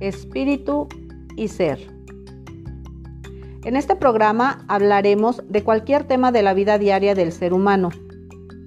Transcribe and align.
espíritu 0.00 0.88
y 1.36 1.48
ser. 1.48 1.78
En 3.64 3.76
este 3.76 3.96
programa 3.96 4.64
hablaremos 4.68 5.42
de 5.48 5.62
cualquier 5.62 6.04
tema 6.04 6.32
de 6.32 6.42
la 6.42 6.54
vida 6.54 6.78
diaria 6.78 7.14
del 7.14 7.32
ser 7.32 7.52
humano, 7.52 7.90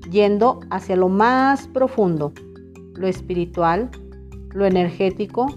yendo 0.10 0.60
hacia 0.70 0.96
lo 0.96 1.10
más 1.10 1.68
profundo, 1.68 2.34
lo 2.96 3.08
espiritual, 3.08 3.90
lo 4.54 4.66
energético, 4.66 5.48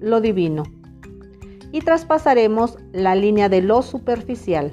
lo 0.00 0.20
divino. 0.20 0.64
Y 1.72 1.80
traspasaremos 1.80 2.78
la 2.92 3.14
línea 3.14 3.48
de 3.48 3.62
lo 3.62 3.82
superficial. 3.82 4.72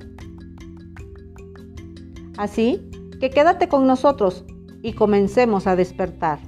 Así 2.38 2.90
que 3.20 3.30
quédate 3.30 3.68
con 3.68 3.88
nosotros 3.88 4.46
y 4.82 4.94
comencemos 4.94 5.68
a 5.68 5.76
despertar. 5.76 6.40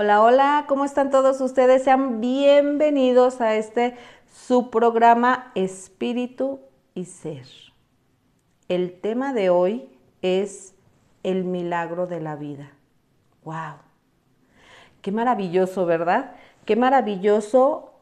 Hola, 0.00 0.22
hola, 0.22 0.64
¿cómo 0.68 0.84
están 0.84 1.10
todos 1.10 1.40
ustedes? 1.40 1.82
Sean 1.82 2.20
bienvenidos 2.20 3.40
a 3.40 3.56
este 3.56 3.96
su 4.32 4.70
programa 4.70 5.50
Espíritu 5.56 6.60
y 6.94 7.06
Ser. 7.06 7.48
El 8.68 9.00
tema 9.00 9.32
de 9.32 9.50
hoy 9.50 9.88
es 10.22 10.76
el 11.24 11.42
milagro 11.42 12.06
de 12.06 12.20
la 12.20 12.36
vida. 12.36 12.74
¡Wow! 13.42 13.78
Qué 15.02 15.10
maravilloso, 15.10 15.84
¿verdad? 15.84 16.36
Qué 16.64 16.76
maravilloso 16.76 17.94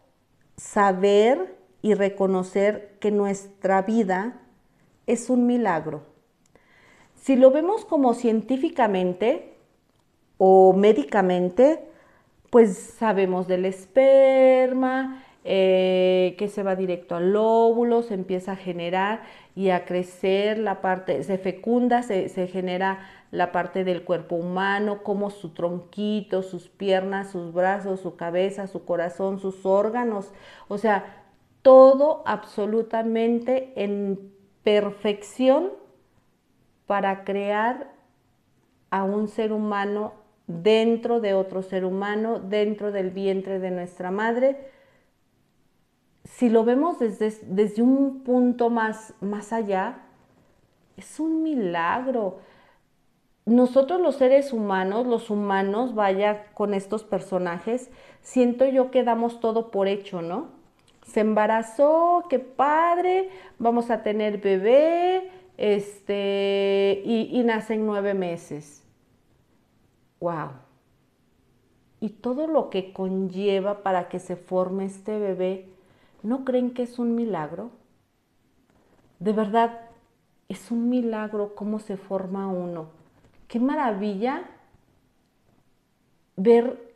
saber 0.59 1.57
y 1.81 1.95
reconocer 1.95 2.99
que 3.01 3.11
nuestra 3.11 3.81
vida 3.81 4.43
es 5.07 5.31
un 5.31 5.47
milagro. 5.47 6.03
Si 7.15 7.37
lo 7.37 7.51
vemos 7.51 7.87
como 7.87 8.13
científicamente, 8.13 9.56
o 10.39 10.73
médicamente, 10.73 11.89
pues 12.51 12.77
sabemos 12.77 13.47
del 13.47 13.65
esperma, 13.65 15.23
eh, 15.45 16.35
que 16.39 16.49
se 16.49 16.65
va 16.65 16.75
directo 16.75 17.15
al 17.15 17.35
óvulo, 17.37 18.03
se 18.03 18.15
empieza 18.15 18.53
a 18.53 18.57
generar 18.57 19.23
y 19.55 19.71
a 19.71 19.85
crecer 19.85 20.59
la 20.59 20.81
parte, 20.81 21.23
se 21.23 21.39
fecunda, 21.39 22.03
se, 22.03 22.29
se 22.29 22.49
genera 22.49 23.09
la 23.31 23.53
parte 23.53 23.85
del 23.85 24.03
cuerpo 24.03 24.35
humano, 24.35 25.03
como 25.05 25.31
su 25.31 25.51
tronquito, 25.51 26.43
sus 26.43 26.69
piernas, 26.69 27.31
sus 27.31 27.53
brazos, 27.53 28.01
su 28.01 28.17
cabeza, 28.17 28.67
su 28.67 28.85
corazón, 28.85 29.39
sus 29.39 29.65
órganos, 29.65 30.33
o 30.69 30.79
sea, 30.79 31.23
todo 31.63 32.23
absolutamente 32.27 33.73
en 33.77 34.33
perfección 34.65 35.73
para 36.87 37.25
crear 37.25 37.93
a 38.91 39.05
un 39.05 39.29
ser 39.29 39.53
humano 39.53 40.26
dentro 40.47 41.21
de 41.21 41.35
otro 41.35 41.63
ser 41.63 41.85
humano, 41.85 42.39
dentro 42.39 42.93
del 42.93 43.11
vientre 43.11 43.59
de 43.59 43.71
nuestra 43.71 44.11
madre. 44.11 44.71
Si 46.25 46.49
lo 46.49 46.65
vemos 46.65 46.99
desde, 46.99 47.33
desde 47.47 47.83
un 47.83 48.23
punto 48.23 48.71
más, 48.71 49.15
más 49.21 49.53
allá, 49.53 49.99
es 50.97 51.21
un 51.21 51.43
milagro. 51.43 52.39
Nosotros 53.45 54.01
los 54.01 54.17
seres 54.17 54.53
humanos, 54.53 55.07
los 55.07 55.31
humanos, 55.31 55.95
vaya 55.95 56.47
con 56.55 56.75
estos 56.75 57.05
personajes, 57.05 57.91
siento 58.23 58.67
yo 58.67 58.91
que 58.91 59.05
damos 59.05 59.41
todo 59.41 59.71
por 59.71 59.87
hecho, 59.87 60.21
¿no? 60.21 60.49
Se 61.05 61.21
embarazó, 61.21 62.25
qué 62.29 62.41
padre, 62.41 63.31
vamos 63.61 63.91
a 63.91 64.03
tener 64.03 64.39
bebé, 64.39 65.31
este, 65.57 67.03
y, 67.05 67.31
y 67.33 67.45
nacen 67.45 67.87
nueve 67.87 68.15
meses 68.15 68.86
wow. 70.21 70.51
Y 72.01 72.11
todo 72.11 72.47
lo 72.47 72.71
que 72.71 72.93
conlleva 72.93 73.83
para 73.83 74.09
que 74.09 74.19
se 74.19 74.37
forme 74.37 74.85
este 74.85 75.19
bebé, 75.19 75.69
¿no 76.23 76.45
creen 76.45 76.73
que 76.73 76.83
es 76.83 76.99
un 76.99 77.15
milagro? 77.15 77.71
De 79.19 79.33
verdad, 79.33 79.81
es 80.49 80.71
un 80.71 80.89
milagro 80.89 81.55
cómo 81.55 81.79
se 81.79 81.97
forma 81.97 82.49
uno. 82.49 82.89
Qué 83.49 83.59
maravilla 83.59 84.45
ver 86.37 86.95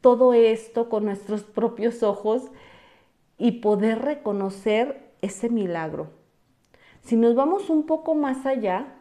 todo 0.00 0.32
esto 0.32 0.88
con 0.88 1.04
nuestros 1.04 1.42
propios 1.42 2.02
ojos 2.02 2.50
y 3.38 3.60
poder 3.60 4.00
reconocer 4.00 5.12
ese 5.20 5.48
milagro. 5.48 6.08
Si 7.02 7.16
nos 7.16 7.34
vamos 7.34 7.70
un 7.70 7.86
poco 7.86 8.14
más 8.14 8.46
allá, 8.46 8.94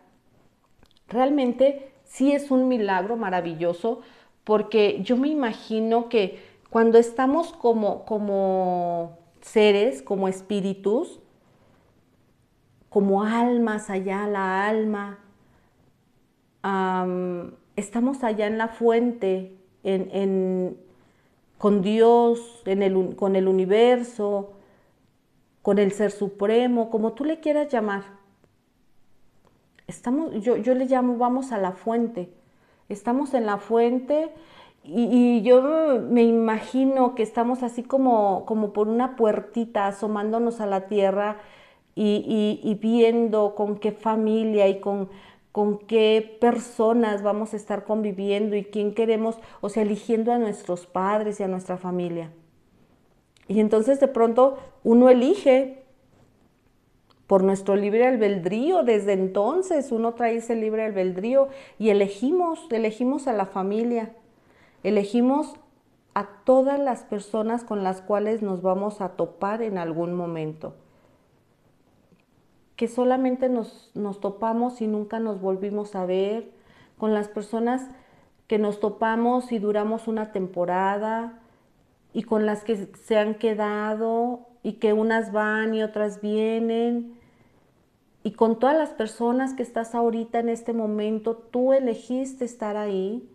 realmente 1.07 1.94
sí 2.05 2.31
es 2.31 2.51
un 2.51 2.67
milagro 2.67 3.17
maravilloso 3.17 4.01
porque 4.43 5.01
yo 5.03 5.17
me 5.17 5.27
imagino 5.27 6.07
que 6.07 6.39
cuando 6.69 6.97
estamos 6.97 7.51
como, 7.53 8.05
como 8.05 9.17
seres, 9.41 10.01
como 10.01 10.27
espíritus, 10.27 11.19
como 12.89 13.23
almas 13.23 13.89
allá, 13.89 14.27
la 14.27 14.67
alma, 14.67 15.19
estamos 17.75 18.23
allá 18.23 18.47
en 18.47 18.57
la 18.57 18.69
fuente, 18.69 19.57
con 21.57 21.81
Dios, 21.81 22.63
con 23.16 23.35
el 23.35 23.47
universo, 23.47 24.53
con 25.61 25.79
el 25.79 25.91
Ser 25.91 26.11
Supremo, 26.11 26.89
como 26.89 27.13
tú 27.13 27.25
le 27.25 27.39
quieras 27.39 27.72
llamar. 27.72 28.03
Estamos, 29.88 30.31
yo, 30.41 30.57
yo 30.57 30.73
le 30.73 30.85
llamo 30.85 31.18
vamos 31.18 31.51
a 31.51 31.57
la 31.57 31.72
fuente. 31.72 32.29
Estamos 32.90 33.34
en 33.34 33.46
la 33.46 33.57
fuente 33.57 34.31
y, 34.88 35.41
yo 35.41 36.00
me 36.09 36.23
imagino 36.23 37.16
que 37.16 37.23
estamos 37.23 37.63
así 37.63 37.81
como, 37.81 38.46
como 38.46 38.72
por 38.72 38.88
una 38.88 39.16
puertita 39.16 39.88
asomándonos 39.88 40.62
a 40.62 40.68
la 40.68 40.88
tierra 40.88 41.38
y, 41.96 42.78
viendo 42.81 43.56
con 43.56 43.78
qué 43.78 43.91
familia 43.91 44.68
y 44.68 44.79
con, 44.79 45.09
con 45.51 45.79
qué 45.79 46.38
personas 46.40 47.23
vamos 47.23 47.53
a 47.53 47.57
estar 47.57 47.84
conviviendo 47.85 48.56
y 48.56 48.66
quién 48.66 48.94
queremos, 48.94 49.38
o 49.62 49.69
sea, 49.69 49.84
eligiendo 49.84 50.31
a 50.31 50.38
nuestros 50.38 50.85
padres 50.85 51.40
y 51.40 51.44
a 51.44 51.47
nuestra 51.47 51.78
familia. 51.78 52.31
Y 53.47 53.62
entonces 53.62 54.00
de 54.00 54.07
pronto 54.07 54.57
uno 54.84 55.09
elige 55.09 55.84
por 57.28 57.44
nuestro 57.44 57.75
libre 57.75 58.08
albedrío. 58.08 58.84
Desde 58.84 59.13
entonces 59.13 59.91
uno 59.91 60.13
trae 60.13 60.38
ese 60.38 60.56
libre 60.56 60.86
albedrío 60.86 61.50
y 61.80 61.90
elegimos, 61.90 62.68
elegimos 62.72 63.28
a 63.28 63.34
la 63.34 63.46
familia, 63.46 64.13
elegimos 64.84 65.56
a 66.14 66.28
todas 66.46 66.80
las 66.80 67.03
personas 67.03 67.64
con 67.64 67.84
las 67.84 68.02
cuales 68.02 68.41
nos 68.41 68.62
vamos 68.62 69.02
a 69.02 69.09
topar 69.09 69.62
en 69.62 69.78
algún 69.78 70.14
momento. 70.14 70.74
Que 72.75 72.88
solamente 72.88 73.50
nos, 73.50 73.91
nos 73.96 74.19
topamos 74.19 74.81
y 74.81 74.88
nunca 74.88 75.19
nos 75.19 75.41
volvimos 75.41 75.96
a 75.96 76.06
ver, 76.06 76.52
con 76.97 77.14
las 77.14 77.28
personas 77.28 77.90
que 78.47 78.58
nos 78.58 78.80
topamos 78.80 79.52
y 79.52 79.59
duramos 79.59 80.08
una 80.08 80.31
temporada 80.31 81.40
y 82.14 82.24
con 82.24 82.46
las 82.46 82.64
que 82.64 82.88
se 82.96 83.18
han 83.18 83.35
quedado 83.35 84.47
y 84.66 84.74
que 84.74 84.94
unas 84.94 85.31
van 85.31 85.76
y 85.76 85.84
otras 85.84 86.22
vienen. 86.22 87.20
Y 88.24 88.31
con 88.31 88.58
todas 88.58 88.76
las 88.76 88.90
personas 88.90 89.53
que 89.53 89.62
estás 89.62 89.94
ahorita 89.94 90.40
en 90.40 90.50
este 90.50 90.74
momento, 90.74 91.36
tú 91.36 91.72
elegiste 91.72 92.46
estar 92.46 92.76
ahí. 92.76 93.30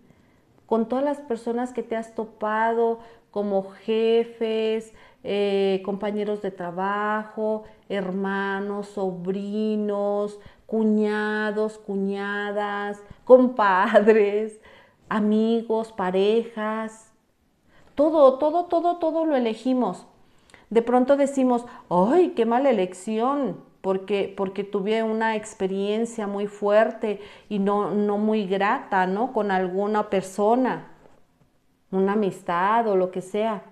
Con 0.67 0.89
todas 0.89 1.05
las 1.05 1.19
personas 1.19 1.73
que 1.73 1.85
te 1.85 1.95
has 1.95 2.17
topado 2.17 2.99
como 3.31 3.63
jefes, 3.63 4.93
eh, 5.23 5.83
compañeros 5.85 6.43
de 6.43 6.51
trabajo, 6.51 7.63
hermanos, 7.89 8.89
sobrinos, 8.89 10.41
cuñados, 10.67 11.79
cuñadas, 11.79 13.01
compadres, 13.23 14.61
amigos, 15.09 15.93
parejas. 15.93 17.13
Todo, 17.95 18.37
todo, 18.39 18.65
todo, 18.65 18.97
todo 18.97 19.25
lo 19.25 19.37
elegimos 19.37 20.10
de 20.71 20.83
pronto 20.83 21.17
decimos, 21.17 21.67
¡ay, 21.91 22.31
qué 22.31 22.47
mala 22.47 22.71
elección! 22.71 23.69
Porque, 23.81 24.33
porque 24.37 24.63
tuve 24.63 25.03
una 25.03 25.37
experiencia 25.37 26.27
muy 26.27 26.47
fuerte 26.47 27.21
y 27.49 27.59
no, 27.59 27.91
no 27.93 28.19
muy 28.19 28.47
grata, 28.47 29.07
¿no? 29.07 29.33
Con 29.33 29.51
alguna 29.51 30.11
persona, 30.11 30.89
una 31.91 32.13
amistad 32.13 32.87
o 32.89 32.97
lo 32.97 33.11
que 33.11 33.23
sea. 33.23 33.63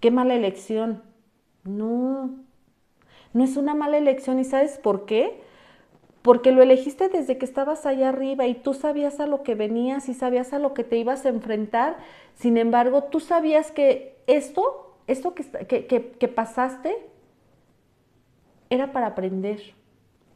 Qué 0.00 0.10
mala 0.10 0.34
elección. 0.34 1.04
No, 1.62 2.30
no 3.32 3.44
es 3.44 3.56
una 3.56 3.74
mala 3.74 3.98
elección. 3.98 4.40
¿Y 4.40 4.44
sabes 4.44 4.78
por 4.78 5.06
qué? 5.06 5.42
Porque 6.22 6.50
lo 6.50 6.60
elegiste 6.60 7.08
desde 7.08 7.38
que 7.38 7.44
estabas 7.44 7.86
allá 7.86 8.08
arriba 8.08 8.48
y 8.48 8.54
tú 8.54 8.74
sabías 8.74 9.20
a 9.20 9.28
lo 9.28 9.44
que 9.44 9.54
venías 9.54 10.08
y 10.08 10.14
sabías 10.14 10.52
a 10.52 10.58
lo 10.58 10.74
que 10.74 10.82
te 10.82 10.96
ibas 10.96 11.24
a 11.24 11.28
enfrentar. 11.28 11.98
Sin 12.34 12.56
embargo, 12.56 13.04
tú 13.04 13.20
sabías 13.20 13.70
que 13.70 14.16
esto 14.26 14.87
esto 15.08 15.34
que, 15.34 16.32
pasaste 16.34 16.94
era 18.70 18.92
para 18.92 19.08
aprender, 19.08 19.74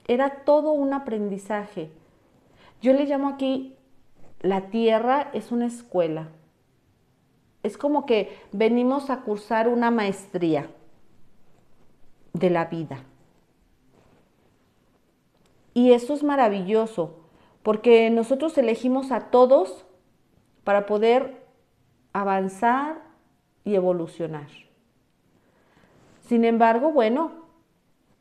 era 0.09 0.45
todo 0.45 0.73
un 0.73 0.95
aprendizaje. 0.95 1.91
Yo 2.81 2.95
le 2.95 3.05
llamo 3.05 3.29
aquí 3.29 3.77
la 4.41 4.71
tierra 4.71 5.31
es 5.35 5.53
una 5.53 5.67
escuela. 5.67 6.31
Es 7.63 7.77
como 7.77 8.07
que 8.07 8.37
venimos 8.51 9.11
a 9.11 9.21
cursar 9.21 9.69
una 9.69 9.91
maestría 9.91 10.69
de 12.33 12.51
la 12.51 12.65
vida. 12.65 13.05
Y 15.75 15.93
eso 15.93 16.15
es 16.15 16.25
maravilloso, 16.25 17.21
porque 17.63 18.09
nosotros 18.11 18.57
elegimos 18.57 19.13
a 19.13 19.31
todos 19.31 19.85
para 20.65 20.87
poder 20.87 21.47
avanzar 22.13 23.12
y 23.65 23.75
evolucionar. 23.75 24.49
Sin 26.21 26.45
embargo, 26.45 26.93
bueno, 26.93 27.33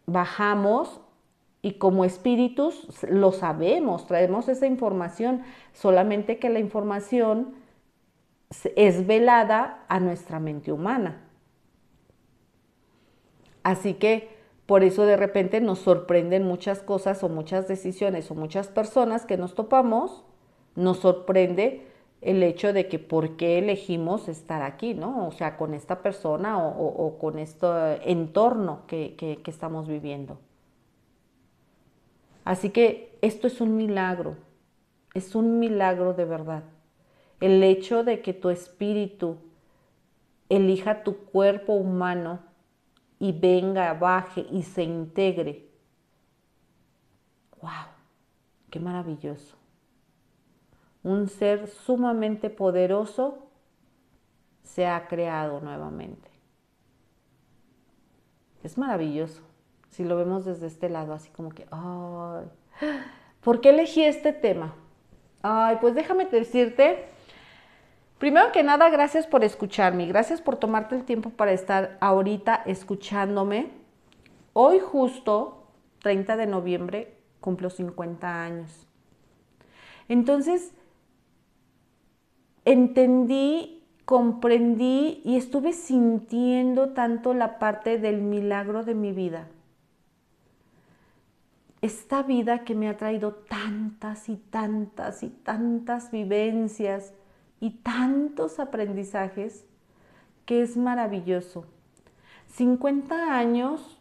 bajamos 0.06 1.02
y 1.62 1.74
como 1.74 2.06
espíritus 2.06 2.88
lo 3.04 3.32
sabemos, 3.32 4.08
traemos 4.08 4.50
esa 4.50 4.66
información, 4.66 5.44
solamente 5.74 6.40
que 6.40 6.50
la 6.50 6.60
información 6.60 7.54
es 8.76 9.08
velada 9.08 9.86
a 9.88 10.00
nuestra 10.00 10.40
mente 10.40 10.72
humana. 10.72 11.22
Así 13.64 13.94
que 13.94 14.30
por 14.66 14.84
eso 14.84 15.06
de 15.06 15.18
repente 15.18 15.62
nos 15.62 15.80
sorprenden 15.80 16.44
muchas 16.44 16.82
cosas 16.82 17.24
o 17.24 17.30
muchas 17.30 17.68
decisiones 17.68 18.32
o 18.32 18.36
muchas 18.36 18.68
personas 18.68 19.26
que 19.26 19.38
nos 19.38 19.54
topamos, 19.54 20.24
nos 20.76 21.00
sorprende 21.00 21.91
el 22.22 22.44
hecho 22.44 22.72
de 22.72 22.88
que 22.88 23.00
por 23.00 23.36
qué 23.36 23.58
elegimos 23.58 24.30
estar 24.30 24.62
aquí, 24.62 24.94
¿no? 24.94 25.28
O 25.28 25.32
sea, 25.32 25.58
con 25.58 25.74
esta 25.74 26.02
persona 26.02 26.58
o, 26.58 27.18
con 27.20 27.40
este 27.40 27.68
entorno 28.10 28.84
que, 28.88 29.16
que 29.16 29.52
estamos 29.52 29.88
viviendo. 29.88 30.38
Así 32.46 32.70
que 32.70 33.18
esto 33.22 33.48
es 33.48 33.62
un 33.62 33.76
milagro, 33.76 34.38
es 35.14 35.36
un 35.36 35.60
milagro 35.60 36.14
de 36.14 36.26
verdad. 36.26 36.64
El 37.40 37.64
hecho 37.64 38.04
de 38.04 38.22
que 38.22 38.34
tu 38.34 38.50
espíritu 38.50 39.38
elija 40.50 41.04
tu 41.04 41.18
cuerpo 41.18 41.74
humano 41.74 42.40
y 43.20 43.32
venga, 43.32 43.94
baje 43.94 44.46
y 44.52 44.64
se 44.64 44.84
integre. 44.84 45.70
¡Wow! 47.62 47.72
¡Qué 48.70 48.80
maravilloso! 48.80 49.61
Un 51.04 51.28
ser 51.28 51.68
sumamente 51.68 52.50
poderoso 52.50 53.48
se 54.64 54.88
ha 54.88 55.08
creado 55.08 55.60
nuevamente. 55.60 56.30
Es 58.64 58.78
maravilloso 58.78 59.42
si 59.90 60.04
lo 60.06 60.16
vemos 60.16 60.46
desde 60.46 60.68
este 60.68 60.90
lado, 60.90 61.14
así 61.14 61.30
como 61.32 61.50
que, 61.50 61.66
¿por 63.42 63.62
qué 63.62 63.70
elegí 63.70 64.04
este 64.04 64.32
tema? 64.32 64.74
Ay, 65.42 65.78
pues 65.82 65.96
déjame 65.96 66.26
decirte, 66.26 67.10
primero 68.18 68.52
que 68.52 68.64
nada, 68.64 68.90
gracias 68.90 69.28
por 69.28 69.44
escucharme, 69.44 70.06
gracias 70.06 70.42
por 70.42 70.56
tomarte 70.56 70.96
el 70.96 71.04
tiempo 71.04 71.32
para 71.32 71.52
estar 71.52 71.98
ahorita 72.00 72.64
escuchándome. 72.66 73.72
Hoy 74.54 74.80
justo, 74.80 75.68
30 76.00 76.38
de 76.38 76.48
noviembre, 76.48 77.18
cumplo 77.42 77.70
50 77.70 78.44
años. 78.44 78.88
Entonces, 80.08 80.74
entendí 82.66 83.84
comprendí 84.06 85.22
y 85.24 85.38
estuve 85.38 85.74
sintiendo 85.74 86.90
tanto 86.90 87.34
la 87.34 87.60
parte 87.60 87.98
del 87.98 88.22
milagro 88.22 88.84
de 88.84 88.96
mi 88.96 89.12
vida 89.12 89.48
esta 91.82 92.22
vida 92.22 92.64
que 92.64 92.76
me 92.76 92.88
ha 92.88 92.98
traído 92.98 93.34
tantas 93.34 94.30
y 94.30 94.38
tantas 94.38 95.24
y 95.24 95.30
tantas 95.30 96.12
vivencias 96.12 97.14
y 97.60 97.72
tantos 97.72 98.60
aprendizajes 98.60 99.66
que 100.46 100.62
es 100.62 100.78
maravilloso. 100.78 101.66
50 102.54 103.36
años, 103.36 104.00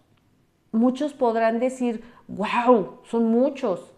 muchos 0.72 1.14
podrán 1.14 1.58
decir, 1.58 2.04
wow, 2.28 2.98
son 3.04 3.30
muchos. 3.30 3.94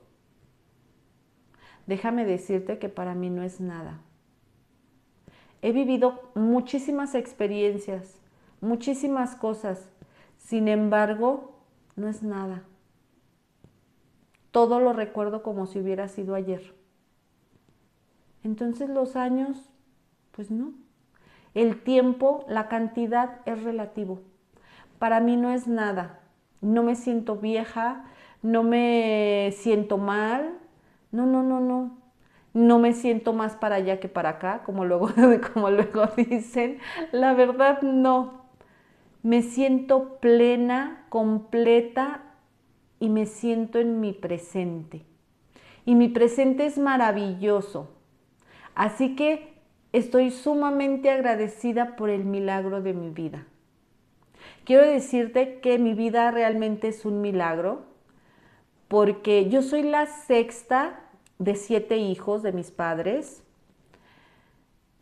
Déjame 1.86 2.24
decirte 2.24 2.78
que 2.78 2.88
para 2.88 3.14
mí 3.14 3.30
no 3.30 3.42
es 3.42 3.60
nada. 3.60 4.00
He 5.62 5.72
vivido 5.72 6.20
muchísimas 6.34 7.14
experiencias, 7.14 8.20
muchísimas 8.60 9.36
cosas. 9.36 9.88
Sin 10.36 10.68
embargo, 10.68 11.52
no 11.96 12.08
es 12.08 12.22
nada 12.22 12.64
todo 14.52 14.78
lo 14.78 14.92
recuerdo 14.92 15.42
como 15.42 15.66
si 15.66 15.80
hubiera 15.80 16.06
sido 16.08 16.36
ayer. 16.36 16.74
Entonces 18.44 18.88
los 18.88 19.16
años, 19.16 19.70
pues 20.30 20.50
no. 20.50 20.74
El 21.54 21.82
tiempo, 21.82 22.44
la 22.48 22.68
cantidad 22.68 23.40
es 23.46 23.62
relativo. 23.62 24.20
Para 24.98 25.20
mí 25.20 25.36
no 25.36 25.50
es 25.50 25.66
nada. 25.66 26.20
No 26.60 26.82
me 26.82 26.94
siento 26.94 27.36
vieja, 27.36 28.04
no 28.42 28.62
me 28.62 29.52
siento 29.56 29.98
mal. 29.98 30.58
No, 31.10 31.26
no, 31.26 31.42
no, 31.42 31.60
no. 31.60 32.01
No 32.54 32.78
me 32.78 32.92
siento 32.92 33.32
más 33.32 33.56
para 33.56 33.76
allá 33.76 33.98
que 33.98 34.08
para 34.08 34.30
acá, 34.30 34.62
como 34.64 34.84
luego, 34.84 35.08
como 35.54 35.70
luego 35.70 36.06
dicen. 36.16 36.78
La 37.10 37.34
verdad, 37.34 37.82
no. 37.82 38.42
Me 39.22 39.42
siento 39.42 40.18
plena, 40.20 41.06
completa 41.08 42.22
y 42.98 43.08
me 43.08 43.26
siento 43.26 43.78
en 43.78 44.00
mi 44.00 44.12
presente. 44.12 45.04
Y 45.84 45.94
mi 45.94 46.08
presente 46.08 46.66
es 46.66 46.78
maravilloso. 46.78 47.88
Así 48.74 49.16
que 49.16 49.54
estoy 49.92 50.30
sumamente 50.30 51.10
agradecida 51.10 51.96
por 51.96 52.10
el 52.10 52.24
milagro 52.24 52.82
de 52.82 52.92
mi 52.92 53.10
vida. 53.10 53.46
Quiero 54.64 54.86
decirte 54.86 55.60
que 55.60 55.78
mi 55.78 55.94
vida 55.94 56.30
realmente 56.30 56.88
es 56.88 57.04
un 57.04 57.20
milagro 57.20 57.82
porque 58.88 59.48
yo 59.48 59.62
soy 59.62 59.82
la 59.82 60.06
sexta 60.06 61.00
de 61.38 61.54
siete 61.54 61.96
hijos 61.96 62.42
de 62.42 62.52
mis 62.52 62.70
padres. 62.70 63.42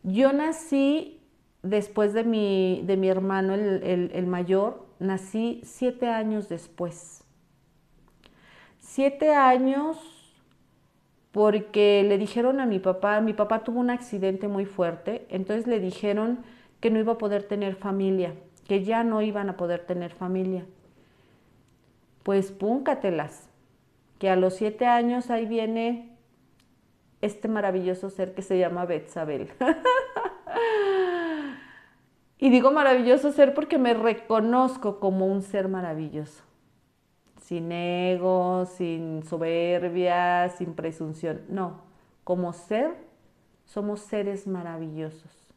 Yo 0.03 0.33
nací 0.33 1.21
después 1.63 2.13
de 2.15 2.25
mi, 2.25 2.83
de 2.87 2.97
mi 2.97 3.09
hermano, 3.09 3.55
el, 3.55 4.11
el 4.15 4.27
mayor, 4.27 4.87
nací 4.99 5.61
siete 5.65 6.09
años 6.09 6.49
después 6.49 7.21
siete 8.91 9.33
años 9.33 9.97
porque 11.31 12.05
le 12.09 12.19
dijeron 12.19 12.59
a 12.59 12.67
mi 12.67 12.81
papá, 12.81 13.21
mi 13.21 13.33
papá 13.33 13.63
tuvo 13.63 13.79
un 13.79 13.91
accidente 13.91 14.49
muy 14.49 14.65
fuerte, 14.65 15.27
entonces 15.31 15.69
le 15.69 15.79
dijeron 15.79 16.41
que 16.81 16.91
no 16.91 16.99
iba 16.99 17.13
a 17.13 17.19
poder 17.19 17.45
tener 17.45 17.77
familia, 17.77 18.35
que 18.67 18.83
ya 18.83 19.05
no 19.05 19.23
iban 19.23 19.49
a 19.49 19.57
poder 19.57 19.87
tener 19.87 20.13
familia. 20.13 20.67
Pues 22.25 22.51
púncatelas, 22.51 23.49
que 24.19 24.29
a 24.29 24.35
los 24.35 24.55
siete 24.55 24.87
años 24.87 25.31
ahí 25.31 25.47
viene 25.47 26.10
este 27.21 27.49
maravilloso 27.49 28.11
ser 28.11 28.35
que 28.35 28.43
se 28.43 28.59
llama 28.59 28.87
Betsabel. 28.87 29.51
y 32.39 32.51
digo 32.51 32.73
maravilloso 32.73 33.33
ser 33.33 33.55
porque 33.55 33.79
me 33.79 33.95
reconozco 33.95 35.01
como 35.01 35.27
un 35.27 35.43
ser 35.43 35.69
maravilloso 35.69 36.45
sin 37.51 37.73
ego, 37.73 38.65
sin 38.65 39.25
soberbia, 39.25 40.51
sin 40.51 40.75
presunción. 40.75 41.41
No, 41.49 41.81
como 42.23 42.53
ser 42.53 42.95
somos 43.65 43.99
seres 43.99 44.47
maravillosos. 44.47 45.53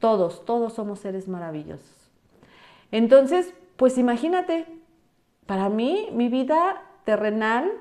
Todos, 0.00 0.44
todos 0.44 0.74
somos 0.74 0.98
seres 0.98 1.28
maravillosos. 1.28 2.10
Entonces, 2.92 3.54
pues 3.76 3.96
imagínate, 3.96 4.66
para 5.46 5.70
mí 5.70 6.10
mi 6.12 6.28
vida 6.28 6.82
terrenal 7.04 7.72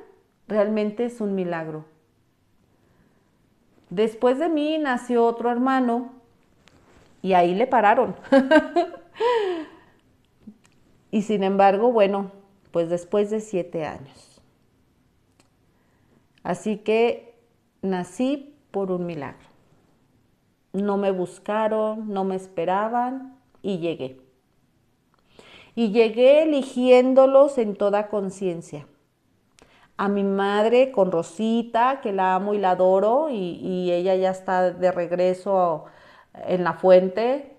realmente 0.48 1.04
es 1.04 1.20
un 1.20 1.36
milagro. 1.36 1.84
Después 3.90 4.40
de 4.40 4.50
mí 4.50 4.78
nació 4.78 5.26
otro 5.26 5.50
hermano 5.50 6.12
y 7.22 7.34
ahí 7.34 7.56
le 7.56 7.68
pararon. 7.68 8.16
y 11.12 11.22
sin 11.22 11.44
embargo, 11.44 11.92
bueno, 11.92 12.32
pues 12.72 12.90
después 12.90 13.30
de 13.30 13.40
siete 13.40 13.86
años. 13.86 14.42
Así 16.44 16.78
que 16.78 17.36
nací 17.82 18.56
por 18.72 18.92
un 18.92 19.06
milagro. 19.06 19.48
No 20.74 20.98
me 20.98 21.12
buscaron, 21.12 22.14
no 22.14 22.24
me 22.24 22.36
esperaban 22.36 23.38
y 23.62 23.80
llegué. 23.80 24.22
Y 25.76 25.92
llegué 25.92 26.44
eligiéndolos 26.44 27.58
en 27.58 27.76
toda 27.76 28.08
conciencia. 28.08 28.86
A 29.98 30.08
mi 30.10 30.24
madre 30.24 30.92
con 30.92 31.12
Rosita, 31.12 32.02
que 32.02 32.14
la 32.14 32.36
amo 32.36 32.54
y 32.54 32.60
la 32.60 32.72
adoro, 32.72 33.30
y, 33.30 33.60
y 33.62 33.92
ella 33.92 34.16
ya 34.16 34.32
está 34.32 34.72
de 34.72 34.92
regreso 34.92 35.86
en 36.34 36.64
la 36.64 36.74
fuente, 36.74 37.58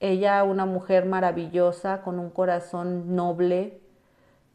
ella, 0.00 0.44
una 0.44 0.64
mujer 0.64 1.04
maravillosa, 1.04 2.00
con 2.02 2.18
un 2.18 2.30
corazón 2.30 3.14
noble, 3.14 3.80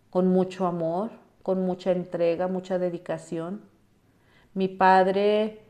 con 0.09 0.27
mucho 0.27 0.65
amor, 0.65 1.11
con 1.43 1.63
mucha 1.63 1.91
entrega, 1.91 2.47
mucha 2.47 2.79
dedicación. 2.79 3.61
Mi 4.55 4.67
padre 4.67 5.61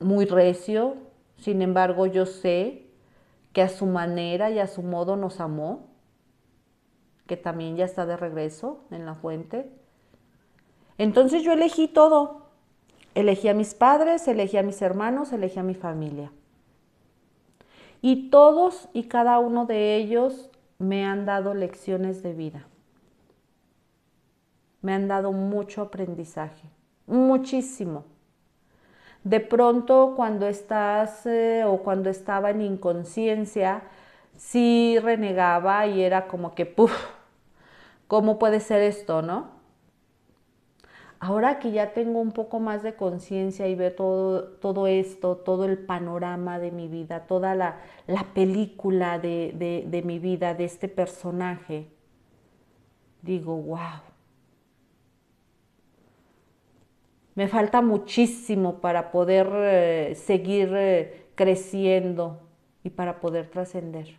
muy 0.00 0.24
recio, 0.24 0.96
sin 1.36 1.62
embargo 1.62 2.06
yo 2.06 2.26
sé 2.26 2.86
que 3.52 3.62
a 3.62 3.68
su 3.68 3.86
manera 3.86 4.50
y 4.50 4.58
a 4.58 4.66
su 4.66 4.82
modo 4.82 5.16
nos 5.16 5.40
amó, 5.40 5.86
que 7.26 7.36
también 7.36 7.76
ya 7.76 7.84
está 7.84 8.06
de 8.06 8.16
regreso 8.16 8.80
en 8.90 9.06
la 9.06 9.14
fuente. 9.14 9.68
Entonces 10.98 11.42
yo 11.42 11.52
elegí 11.52 11.88
todo. 11.88 12.46
Elegí 13.14 13.48
a 13.48 13.54
mis 13.54 13.74
padres, 13.74 14.28
elegí 14.28 14.58
a 14.58 14.62
mis 14.62 14.82
hermanos, 14.82 15.32
elegí 15.32 15.58
a 15.58 15.62
mi 15.62 15.74
familia. 15.74 16.32
Y 18.02 18.30
todos 18.30 18.88
y 18.92 19.04
cada 19.04 19.38
uno 19.38 19.64
de 19.64 19.96
ellos 19.96 20.50
me 20.78 21.04
han 21.04 21.24
dado 21.24 21.54
lecciones 21.54 22.22
de 22.22 22.34
vida. 22.34 22.66
Me 24.82 24.92
han 24.92 25.08
dado 25.08 25.32
mucho 25.32 25.82
aprendizaje, 25.82 26.68
muchísimo. 27.06 28.04
De 29.24 29.40
pronto 29.40 30.12
cuando 30.14 30.46
estás 30.46 31.26
eh, 31.26 31.64
o 31.66 31.78
cuando 31.78 32.10
estaba 32.10 32.50
en 32.50 32.60
inconsciencia, 32.60 33.82
sí 34.36 34.98
renegaba 35.02 35.86
y 35.86 36.02
era 36.02 36.28
como 36.28 36.54
que, 36.54 36.66
puff, 36.66 36.92
¿cómo 38.06 38.38
puede 38.38 38.60
ser 38.60 38.82
esto, 38.82 39.22
no? 39.22 39.56
Ahora 41.18 41.58
que 41.58 41.72
ya 41.72 41.94
tengo 41.94 42.20
un 42.20 42.32
poco 42.32 42.60
más 42.60 42.82
de 42.82 42.94
conciencia 42.94 43.66
y 43.68 43.74
veo 43.74 43.94
todo, 43.94 44.44
todo, 44.44 44.86
esto, 44.86 45.36
todo 45.36 45.64
el 45.64 45.78
panorama 45.78 46.58
de 46.58 46.70
mi 46.70 46.88
vida, 46.88 47.26
toda 47.26 47.54
la, 47.54 47.78
película 48.34 49.18
de, 49.18 49.84
de 49.88 50.02
mi 50.02 50.18
vida, 50.18 50.54
de 50.54 50.64
este 50.64 50.88
personaje, 50.88 51.88
digo, 53.22 53.56
wow. 53.56 54.00
Me 57.34 57.48
falta 57.48 57.82
muchísimo 57.82 58.80
para 58.80 59.10
poder 59.10 59.48
eh, 59.52 60.14
seguir 60.14 60.70
eh, 60.74 61.26
creciendo 61.34 62.40
y 62.82 62.88
para 62.88 63.20
poder 63.20 63.48
trascender. 63.48 64.16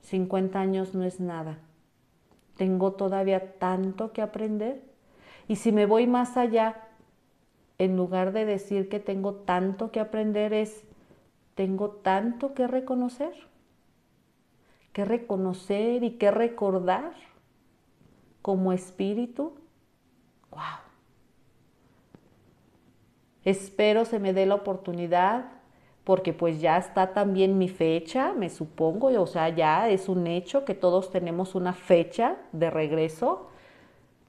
50 0.00 0.58
años 0.58 0.94
no 0.94 1.04
es 1.04 1.20
nada. 1.20 1.58
Tengo 2.56 2.92
todavía 2.92 3.58
tanto 3.58 4.12
que 4.12 4.22
aprender 4.22 4.82
y 5.48 5.56
si 5.56 5.72
me 5.72 5.86
voy 5.86 6.06
más 6.06 6.36
allá, 6.36 6.82
en 7.78 7.96
lugar 7.96 8.32
de 8.32 8.44
decir 8.44 8.88
que 8.88 9.00
tengo 9.00 9.34
tanto 9.34 9.90
que 9.90 10.00
aprender, 10.00 10.52
es, 10.52 10.84
tengo 11.54 11.90
tanto 11.90 12.54
que 12.54 12.66
reconocer, 12.66 13.34
que 14.92 15.04
reconocer 15.04 16.02
y 16.02 16.12
que 16.12 16.30
recordar 16.30 17.12
como 18.42 18.72
espíritu. 18.72 19.52
¡Wow! 20.50 20.60
Espero 23.44 24.04
se 24.04 24.18
me 24.18 24.32
dé 24.32 24.46
la 24.46 24.56
oportunidad 24.56 25.55
porque 26.06 26.32
pues 26.32 26.62
ya 26.62 26.78
está 26.78 27.12
también 27.12 27.58
mi 27.58 27.68
fecha, 27.68 28.32
me 28.32 28.48
supongo, 28.48 29.08
o 29.20 29.26
sea, 29.26 29.50
ya 29.50 29.90
es 29.90 30.08
un 30.08 30.26
hecho 30.26 30.64
que 30.64 30.74
todos 30.74 31.10
tenemos 31.10 31.54
una 31.54 31.74
fecha 31.74 32.36
de 32.52 32.70
regreso 32.70 33.50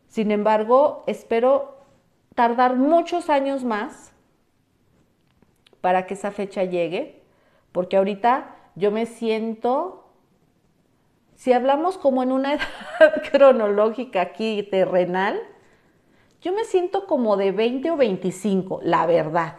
sin 0.08 0.32
embargo, 0.32 1.04
espero 1.06 1.76
tardar 2.34 2.76
muchos 2.76 3.30
años 3.30 3.64
más 3.64 4.14
para 5.82 6.08
que 6.08 6.14
esa 6.14 6.32
fecha 6.32 6.64
llegue, 6.64 7.22
porque 7.72 7.98
ahorita 7.98 8.56
yo 8.76 8.92
me 8.92 9.06
siento, 9.06 10.06
si 11.36 11.54
hablamos 11.54 11.98
como 11.98 12.24
en 12.24 12.32
una 12.32 12.54
edad 13.00 13.22
cronológica 13.32 14.22
aquí 14.22 14.64
terrenal, 14.64 15.40
yo 16.42 16.54
me 16.54 16.64
siento 16.64 17.06
como 17.06 17.36
de 17.36 17.52
20 17.52 17.92
o 17.92 17.98
25, 17.98 18.80
la 18.84 19.06
verdad. 19.06 19.56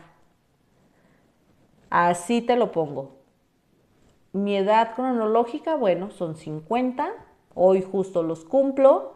Así 1.90 2.42
te 2.42 2.57
lo 2.57 2.73
pongo. 2.73 3.16
Mi 4.33 4.57
edad 4.57 4.95
cronológica, 4.95 5.75
bueno, 5.75 6.11
son 6.11 6.37
50, 6.37 7.12
hoy 7.54 7.83
justo 7.83 8.23
los 8.23 8.45
cumplo. 8.45 9.14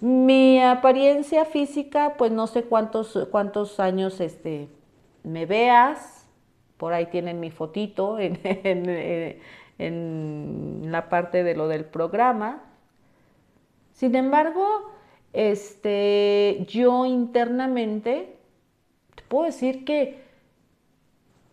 Mi 0.00 0.60
apariencia 0.60 1.44
física, 1.44 2.14
pues 2.18 2.32
no 2.32 2.46
sé 2.46 2.64
cuántos, 2.64 3.28
cuántos 3.30 3.80
años 3.80 4.20
este, 4.20 4.68
me 5.22 5.46
veas. 5.46 6.26
Por 6.76 6.92
ahí 6.92 7.06
tienen 7.06 7.40
mi 7.40 7.50
fotito 7.50 8.18
en, 8.20 8.38
en, 9.78 10.82
la 10.90 11.08
parte 11.08 11.44
de 11.44 11.54
lo 11.54 11.68
del 11.68 11.84
programa. 11.84 12.62
Sin 13.92 14.14
embargo, 14.14 14.90
este, 15.32 16.64
yo 16.68 17.06
internamente, 17.06 18.36
te 19.14 19.22
puedo 19.28 19.46
decir 19.46 19.84
que, 19.84 20.25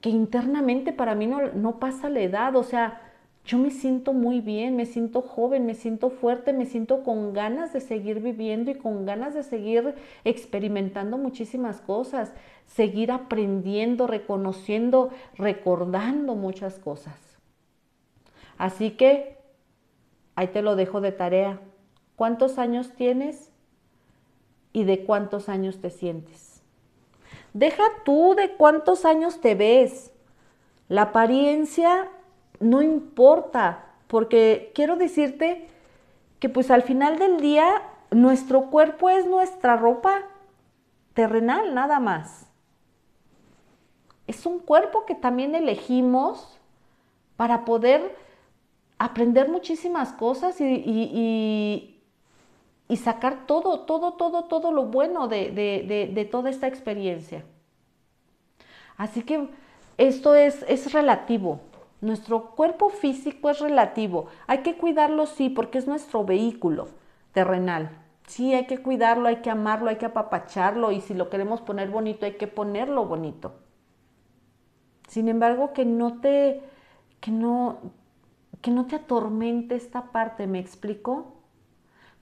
que 0.03 0.09
internamente 0.09 0.91
para 0.91 1.15
mí 1.15 1.27
no, 1.27 1.79
pasa 1.79 2.09
la 2.09 2.19
edad. 2.19 2.57
O 2.57 2.63
sea, 2.63 3.01
yo 3.45 3.57
me 3.57 3.71
siento 3.71 4.11
muy 4.11 4.41
bien, 4.41 4.75
me 4.75 4.85
siento 4.85 5.21
joven, 5.21 5.65
me 5.65 5.75
siento 5.75 6.09
fuerte, 6.09 6.51
me 6.51 6.65
siento 6.65 7.03
con 7.03 7.31
ganas 7.31 7.71
de 7.71 7.79
seguir 7.79 8.19
viviendo 8.19 8.69
y 8.69 8.75
con 8.75 9.05
ganas 9.05 9.33
de 9.33 9.43
seguir 9.43 9.95
experimentando 10.25 11.17
muchísimas 11.17 11.79
cosas, 11.79 12.33
seguir 12.65 13.13
aprendiendo, 13.13 14.05
reconociendo, 14.05 15.09
recordando 15.37 16.35
muchas 16.35 16.79
cosas. 16.79 17.37
Así 18.57 18.91
que 18.91 19.37
ahí 20.35 20.47
te 20.47 20.61
lo 20.61 20.75
dejo 20.75 20.99
de 20.99 21.13
tarea. 21.13 21.61
¿Cuántos 22.17 22.59
años 22.59 22.91
tienes 22.91 23.53
y 24.73 24.83
de 24.83 25.05
cuántos 25.05 25.47
años 25.47 25.79
te 25.79 25.89
sientes? 25.89 26.52
Deja 27.53 27.83
tú 28.03 28.33
de 28.35 28.55
cuántos 28.55 29.05
años 29.05 29.39
te 29.39 29.55
ves. 29.55 30.11
La 30.89 31.03
apariencia 31.03 32.09
no 32.59 32.81
importa, 32.81 33.85
porque 34.07 34.71
quiero 34.75 34.95
decirte 34.95 35.67
que 36.39 36.49
pues 36.49 36.71
al 36.71 36.81
final 36.81 37.19
del 37.19 37.39
día 37.39 37.81
nuestro 38.11 38.69
cuerpo 38.69 39.09
es 39.09 39.25
nuestra 39.25 39.75
ropa 39.75 40.23
terrenal 41.13 41.73
nada 41.73 41.99
más. 41.99 42.47
Es 44.27 44.45
un 44.45 44.59
cuerpo 44.59 45.05
que 45.05 45.15
también 45.15 45.55
elegimos 45.55 46.59
para 47.35 47.65
poder 47.65 48.15
aprender 48.97 49.49
muchísimas 49.49 50.13
cosas 50.13 50.59
y, 50.61 50.65
y, 50.65 51.92
sacar 52.97 53.45
todo, 53.45 53.81
todo, 53.81 54.13
todo, 54.13 54.45
todo 54.45 54.71
lo 54.71 54.85
bueno 54.85 55.27
de, 55.27 55.51
de, 55.51 56.25
toda 56.25 56.49
esta 56.49 56.67
experiencia. 56.67 57.43
Así 58.97 59.23
que 59.23 59.49
esto 59.97 60.35
es, 60.35 60.63
es 60.67 60.91
relativo. 60.93 61.61
Nuestro 62.01 62.51
cuerpo 62.51 62.89
físico 62.89 63.49
es 63.49 63.59
relativo. 63.59 64.27
Hay 64.47 64.59
que 64.59 64.75
cuidarlo, 64.75 65.25
sí, 65.25 65.49
porque 65.49 65.77
es 65.77 65.87
nuestro 65.87 66.25
vehículo 66.25 66.89
terrenal. 67.31 67.89
Sí, 68.27 68.53
hay 68.53 68.67
que 68.67 68.77
cuidarlo, 68.81 69.27
hay 69.27 69.37
que 69.37 69.49
amarlo, 69.49 69.89
hay 69.89 69.97
que 69.97 70.05
apapacharlo 70.05 70.91
y 70.91 71.01
si 71.01 71.13
lo 71.13 71.29
queremos 71.29 71.61
poner 71.61 71.89
bonito, 71.89 72.25
hay 72.25 72.33
que 72.33 72.47
ponerlo 72.47 73.05
bonito. 73.05 73.53
Sin 75.07 75.29
embargo, 75.29 75.73
que 75.73 75.85
no 75.85 76.19
te, 76.21 76.61
que 77.19 77.31
no, 77.31 77.79
que 78.61 78.71
no 78.71 78.87
te 78.87 78.95
atormente 78.95 79.75
esta 79.75 80.11
parte, 80.11 80.47
¿me 80.47 80.59
explico? 80.59 81.42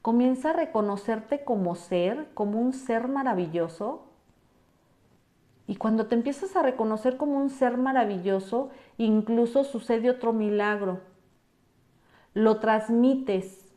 Comienza 0.01 0.49
a 0.49 0.53
reconocerte 0.53 1.43
como 1.43 1.75
ser, 1.75 2.29
como 2.33 2.59
un 2.59 2.73
ser 2.73 3.07
maravilloso, 3.07 4.07
y 5.67 5.75
cuando 5.75 6.07
te 6.07 6.15
empiezas 6.15 6.55
a 6.55 6.63
reconocer 6.63 7.17
como 7.17 7.37
un 7.37 7.49
ser 7.49 7.77
maravilloso, 7.77 8.71
incluso 8.97 9.63
sucede 9.63 10.09
otro 10.09 10.33
milagro. 10.33 10.99
Lo 12.33 12.59
transmites 12.59 13.73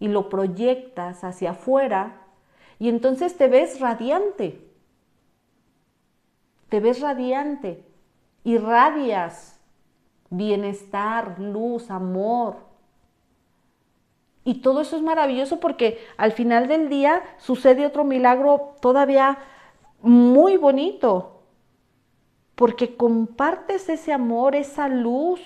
y 0.00 0.08
lo 0.08 0.28
proyectas 0.28 1.24
hacia 1.24 1.52
afuera 1.52 2.26
y 2.78 2.88
entonces 2.88 3.36
te 3.36 3.48
ves 3.48 3.80
radiante. 3.80 4.68
Te 6.68 6.80
ves 6.80 7.00
radiante, 7.00 7.86
irradias 8.44 9.52
bienestar, 10.32 11.38
luz, 11.38 11.90
amor. 11.90 12.56
Y 14.44 14.54
todo 14.54 14.80
eso 14.80 14.96
es 14.96 15.02
maravilloso 15.02 15.60
porque 15.60 15.98
al 16.16 16.32
final 16.32 16.66
del 16.66 16.88
día 16.88 17.22
sucede 17.38 17.86
otro 17.86 18.04
milagro 18.04 18.74
todavía 18.80 19.38
muy 20.00 20.56
bonito, 20.56 21.42
porque 22.56 22.96
compartes 22.96 23.88
ese 23.88 24.12
amor, 24.12 24.56
esa 24.56 24.88
luz, 24.88 25.40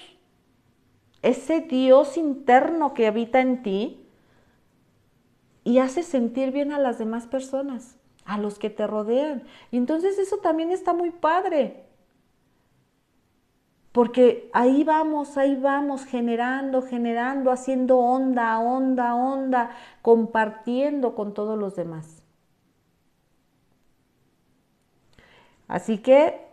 ese 1.23 1.61
Dios 1.61 2.17
interno 2.17 2.95
que 2.95 3.07
habita 3.07 3.41
en 3.41 3.63
ti 3.63 4.07
y 5.63 5.79
haces 5.79 6.07
sentir 6.07 6.53
bien 6.53 6.73
a 6.73 6.79
las 6.79 6.99
demás 6.99 7.27
personas, 7.27 7.97
a 8.25 8.39
los 8.39 8.59
que 8.59 8.71
te 8.71 8.87
rodean. 8.87 9.43
Y 9.71 9.77
entonces 9.77 10.19
eso 10.19 10.39
también 10.39 10.71
está 10.71 10.95
muy 10.95 11.11
padre. 11.11 11.86
Porque 13.97 14.51
ahí 14.53 14.85
vamos, 14.85 15.39
ahí 15.39 15.57
vamos, 15.57 16.05
generando, 16.05 16.83
generando, 16.83 17.51
haciendo 17.51 17.97
onda, 17.97 18.59
onda, 18.59 19.15
onda, 19.15 19.71
compartiendo 20.03 21.15
con 21.15 21.33
todos 21.33 21.59
los 21.59 21.77
demás. 21.77 22.23
Así 25.67 25.97
que 25.97 26.47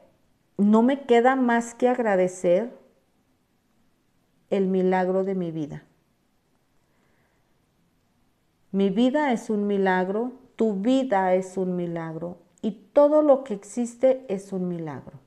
no 0.56 0.84
me 0.84 1.02
queda 1.02 1.36
más 1.36 1.76
que 1.76 1.90
agradecer 1.90 2.80
el 4.50 4.68
milagro 4.68 5.26
de 5.26 5.36
mi 5.36 5.52
vida. 5.52 5.84
Mi 8.72 8.90
vida 8.90 9.34
es 9.34 9.50
un 9.50 9.68
milagro, 9.68 10.32
tu 10.56 10.76
vida 10.76 11.34
es 11.34 11.58
un 11.58 11.76
milagro 11.76 12.38
y 12.62 12.72
todo 12.94 13.22
lo 13.22 13.44
que 13.44 13.54
existe 13.54 14.26
es 14.30 14.54
un 14.54 14.70
milagro. 14.70 15.20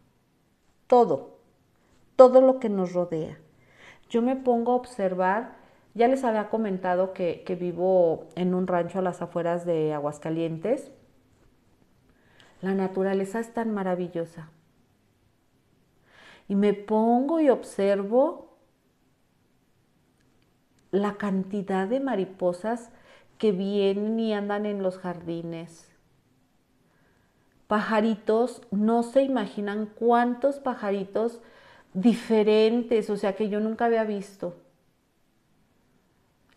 Todo, 0.87 1.36
todo 2.17 2.41
lo 2.41 2.59
que 2.59 2.69
nos 2.69 2.93
rodea. 2.93 3.39
Yo 4.09 4.23
me 4.23 4.37
pongo 4.37 4.73
a 4.73 4.77
observar, 4.77 5.57
ya 5.95 6.09
les 6.09 6.25
había 6.25 6.49
comentado 6.49 7.13
que, 7.13 7.57
vivo 7.61 8.29
en 8.35 8.55
un 8.55 8.67
rancho 8.67 8.99
a 8.99 9.03
las 9.03 9.23
afueras 9.23 9.65
de 9.67 9.93
Aguascalientes. 9.93 10.91
La 12.63 12.75
naturaleza 12.75 13.41
es 13.41 13.53
tan 13.53 13.73
maravillosa. 13.73 14.51
Y 16.49 16.55
me 16.55 16.75
pongo 16.75 17.41
y 17.41 17.51
observo 17.51 18.57
la 20.91 21.15
cantidad 21.15 21.89
de 21.89 22.01
mariposas 22.01 22.91
que 23.39 23.53
vienen 23.53 24.19
y 24.19 24.33
andan 24.33 24.65
en 24.65 24.83
los 24.83 24.99
jardines. 24.99 25.93
Pajaritos, 27.67 28.63
no 28.71 29.03
se 29.03 29.23
imaginan 29.23 29.87
cuántos 29.87 30.61
pajaritos 30.61 31.41
diferentes, 31.97 33.09
o 33.11 33.17
sea, 33.17 33.35
que 33.35 33.49
yo 33.49 33.59
nunca 33.59 33.87
había 33.87 34.05
visto. 34.05 34.55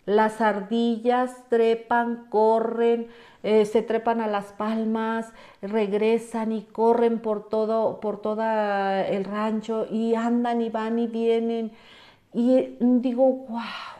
Las 0.05 0.41
ardillas 0.41 1.47
trepan, 1.49 2.27
corren, 2.29 3.07
eh, 3.43 3.65
se 3.65 3.81
trepan 3.81 4.21
a 4.21 4.27
las 4.27 4.51
palmas, 4.53 5.31
regresan 5.61 6.51
y 6.51 6.63
corren 6.63 7.19
por 7.19 7.47
todo, 7.47 7.99
por 8.01 8.21
toda 8.21 9.07
el 9.07 9.23
rancho 9.23 9.85
y 9.89 10.15
andan 10.15 10.61
y 10.61 10.69
van 10.69 10.99
y 10.99 11.07
vienen. 11.07 11.71
Y 12.33 12.75
digo, 12.79 13.25
wow, 13.47 13.98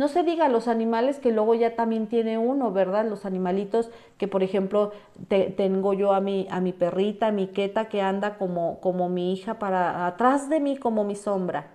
no 0.00 0.08
se 0.08 0.22
diga 0.22 0.48
los 0.48 0.66
animales 0.66 1.18
que 1.18 1.30
luego 1.30 1.54
ya 1.54 1.76
también 1.76 2.06
tiene 2.06 2.38
uno, 2.38 2.72
¿verdad? 2.72 3.04
Los 3.04 3.26
animalitos 3.26 3.90
que, 4.16 4.28
por 4.28 4.42
ejemplo, 4.42 4.92
tengo 5.28 5.92
yo 5.92 6.14
a 6.14 6.22
mi, 6.22 6.46
a 6.50 6.62
mi 6.62 6.72
perrita, 6.72 7.26
a 7.26 7.32
mi 7.32 7.48
queta, 7.48 7.90
que 7.90 8.00
anda 8.00 8.38
como, 8.38 8.80
como 8.80 9.10
mi 9.10 9.34
hija 9.34 9.58
para 9.58 10.06
atrás 10.06 10.48
de 10.48 10.58
mí, 10.58 10.78
como 10.78 11.04
mi 11.04 11.16
sombra. 11.16 11.72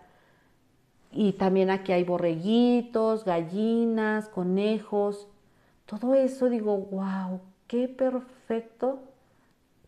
Y 1.12 1.34
también 1.34 1.70
aquí 1.70 1.91
hay 1.91 2.03
borreguitos, 2.03 3.25
gallinas, 3.25 4.27
conejos. 4.27 5.27
Todo 5.86 6.15
eso 6.15 6.50
digo, 6.50 6.77
wow, 6.77 7.41
qué 7.67 7.88
perfecto, 7.88 9.03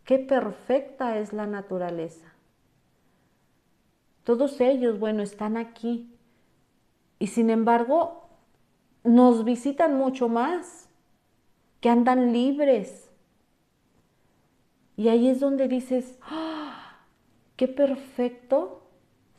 qué 0.03 0.19
perfecta 0.19 1.17
es 1.17 1.33
la 1.33 1.47
naturaleza. 1.47 2.35
Todos 4.23 4.61
ellos, 4.61 4.99
bueno, 4.99 5.23
están 5.23 5.57
aquí. 5.57 6.13
Y 7.17 7.25
sin 7.25 7.49
embargo, 7.49 8.26
nos 9.07 9.43
visitan 9.43 9.95
mucho 9.95 10.29
más, 10.29 10.89
que 11.79 11.89
andan 11.89 12.33
libres. 12.33 13.09
Y 14.95 15.09
ahí 15.09 15.29
es 15.29 15.39
donde 15.39 15.67
dices, 15.67 16.17
¡Ah! 16.21 16.97
qué 17.55 17.67
perfecto 17.67 18.83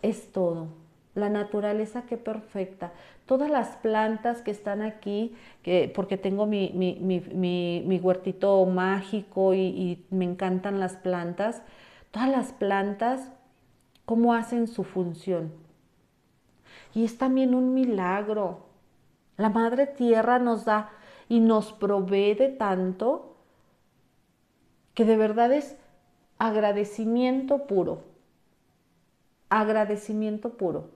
es 0.03 0.33
todo. 0.33 0.69
La 1.15 1.29
naturaleza, 1.29 2.03
qué 2.03 2.17
perfecta. 2.17 2.93
Todas 3.27 3.51
las 3.51 3.77
plantas 3.77 4.41
que 4.41 4.53
están 4.53 4.83
aquí, 4.83 5.35
que, 5.63 5.93
porque 5.95 6.17
tengo 6.17 6.47
mi, 6.47 6.71
mi, 6.71 8.01
huertito 8.01 8.65
mágico 8.67 9.53
y, 9.53 9.61
y 9.61 10.07
me 10.11 10.25
encantan 10.25 10.79
las 10.79 10.95
plantas, 10.95 11.63
todas 12.13 12.31
las 12.31 12.53
plantas, 12.53 13.33
cómo 14.05 14.33
hacen 14.33 14.69
su 14.69 14.85
función. 14.85 15.53
Y 16.95 17.05
es 17.05 17.19
también 17.19 17.55
un 17.55 17.75
milagro 17.75 18.68
la 19.39 19.49
Madre 19.49 19.87
Tierra 19.87 20.39
nos 20.39 20.67
da 20.67 20.91
y 21.29 21.41
nos 21.41 21.73
provee 21.73 22.35
de 22.35 22.49
tanto 22.49 23.37
que 24.95 25.05
de 25.05 25.17
verdad 25.17 25.53
es 25.53 25.77
agradecimiento 26.39 27.67
puro. 27.67 28.03
Agradecimiento 29.49 30.51
puro. 30.51 30.91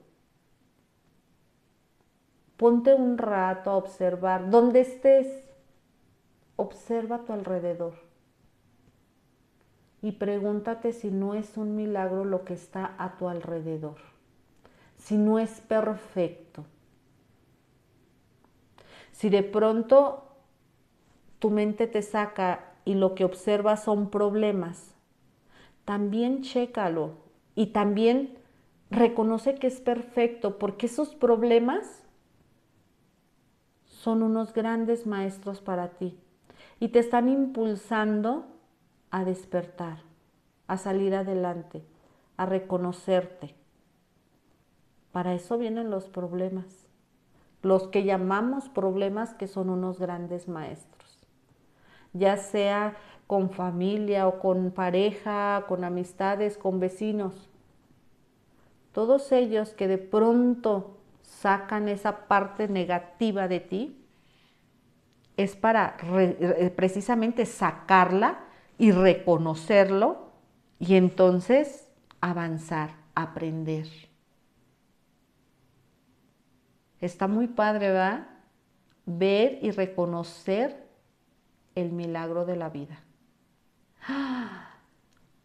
Ponte 2.57 2.93
un 2.93 3.17
rato 3.17 3.71
a 3.71 3.77
observar, 3.77 4.49
donde 4.49 4.81
estés, 4.81 5.43
observa 6.55 7.17
a 7.17 7.25
tu 7.25 7.33
alrededor 7.33 7.95
y 10.01 10.11
pregúntate 10.11 10.91
si 10.91 11.11
no 11.11 11.33
es 11.33 11.55
un 11.55 11.77
milagro 11.77 12.25
lo 12.25 12.43
que 12.43 12.53
está 12.53 12.93
a 12.97 13.17
tu 13.17 13.29
alrededor, 13.29 13.95
si 14.97 15.17
no 15.17 15.39
es 15.39 15.61
perfecto. 15.61 16.65
Si 19.13 19.29
de 19.29 19.43
pronto 19.43 20.23
tu 21.39 21.51
mente 21.51 21.87
te 21.87 22.01
saca 22.01 22.73
y 22.83 22.95
lo 22.95 23.13
que 23.15 23.23
observas 23.23 23.83
son 23.83 24.09
problemas, 24.09 24.95
también 25.85 26.41
chécalo 26.41 27.11
y 27.55 27.67
también 27.67 28.39
reconoce 28.89 29.55
que 29.55 29.67
es 29.67 29.79
perfecto 29.79 30.57
porque 30.57 30.87
esos 30.87 31.13
problemas 31.13 32.03
son 33.85 34.23
unos 34.23 34.51
grandes 34.51 35.05
maestros 35.05 35.61
para 35.61 35.89
ti 35.89 36.19
y 36.79 36.89
te 36.89 36.99
están 36.99 37.29
impulsando 37.29 38.47
a 39.11 39.23
despertar, 39.23 39.99
a 40.65 40.77
salir 40.77 41.13
adelante, 41.13 41.83
a 42.35 42.47
reconocerte. 42.47 43.53
Para 45.11 45.35
eso 45.35 45.59
vienen 45.59 45.91
los 45.91 46.09
problemas 46.09 46.82
los 47.63 47.87
que 47.87 48.03
llamamos 48.03 48.69
problemas 48.69 49.33
que 49.33 49.47
son 49.47 49.69
unos 49.71 49.97
grandes 49.99 50.47
maestros, 50.47 51.27
ya 52.13 52.37
sea 52.37 52.95
con 53.25 53.49
familia 53.49 54.27
o 54.27 54.39
con 54.39 54.71
pareja, 54.71 55.65
con 55.67 55.83
amistades, 55.83 56.57
con 56.57 56.79
vecinos. 56.79 57.49
Todos 58.91 59.31
ellos 59.31 59.73
que 59.73 59.87
de 59.87 59.97
pronto 59.97 60.97
sacan 61.23 61.89
esa 61.89 62.27
parte 62.27 62.67
negativa 62.67 63.47
de 63.47 63.59
ti, 63.59 63.99
es 65.35 65.55
para 65.55 65.97
precisamente 66.75 67.45
sacarla 67.47 68.39
y 68.77 68.91
reconocerlo 68.91 70.29
y 70.79 70.95
entonces 70.95 71.89
avanzar, 72.21 72.91
aprender. 73.15 73.87
Está 77.03 77.27
muy 77.27 77.47
padre, 77.47 77.89
¿verdad? 77.89 78.27
Ver 79.05 79.59
y 79.61 79.71
reconocer 79.71 80.87
el 81.75 81.91
milagro 81.91 82.45
de 82.45 82.55
la 82.55 82.69
vida. 82.69 83.03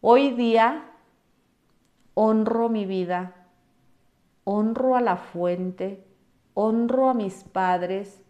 Hoy 0.00 0.30
día 0.36 0.84
honro 2.14 2.68
mi 2.68 2.86
vida, 2.86 3.48
honro 4.44 4.94
a 4.94 5.00
la 5.00 5.16
fuente, 5.16 6.06
honro 6.54 7.08
a 7.08 7.14
mis 7.14 7.42
padres 7.42 8.22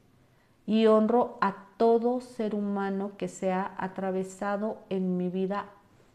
y 0.64 0.86
honro 0.86 1.36
a 1.42 1.66
todo 1.76 2.22
ser 2.22 2.54
humano 2.54 3.10
que 3.18 3.28
se 3.28 3.52
ha 3.52 3.74
atravesado 3.76 4.78
en 4.88 5.18
mi 5.18 5.28
vida, 5.28 5.66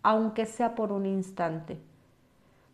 aunque 0.01 0.47
sea 0.47 0.73
por 0.73 0.91
un 0.91 1.05
instante. 1.05 1.79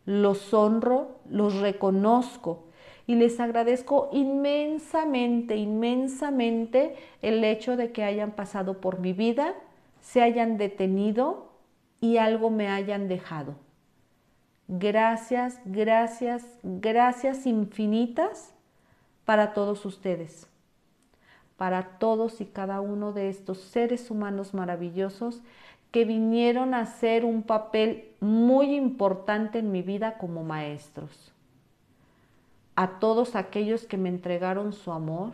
Los 0.05 0.53
honro, 0.53 1.19
los 1.29 1.59
reconozco 1.59 2.68
y 3.09 3.15
les 3.15 3.39
agradezco 3.39 4.07
inmensamente, 4.13 5.55
inmensamente 5.55 6.95
el 7.23 7.43
hecho 7.43 7.75
de 7.75 7.91
que 7.91 8.03
hayan 8.03 8.33
pasado 8.33 8.79
por 8.81 8.99
mi 8.99 9.13
vida, 9.13 9.55
se 9.99 10.21
hayan 10.21 10.57
detenido 10.57 11.49
y 11.99 12.17
algo 12.17 12.51
me 12.51 12.67
hayan 12.67 13.07
dejado. 13.07 13.55
Gracias, 14.67 15.59
gracias, 15.65 16.45
gracias 16.61 17.47
infinitas 17.47 18.53
para 19.25 19.53
todos 19.53 19.87
ustedes, 19.87 20.45
para 21.57 21.97
todos 21.97 22.41
y 22.41 22.45
cada 22.45 22.79
uno 22.79 23.11
de 23.11 23.29
estos 23.29 23.57
seres 23.57 24.11
humanos 24.11 24.53
maravillosos 24.53 25.41
que 25.89 26.05
vinieron 26.05 26.75
a 26.75 26.81
hacer 26.81 27.25
un 27.25 27.41
papel 27.41 28.11
muy 28.19 28.75
importante 28.75 29.57
en 29.57 29.71
mi 29.71 29.81
vida 29.81 30.19
como 30.19 30.43
maestros 30.43 31.33
a 32.79 32.97
todos 33.01 33.35
aquellos 33.35 33.83
que 33.83 33.97
me 33.97 34.07
entregaron 34.07 34.71
su 34.71 34.93
amor, 34.93 35.33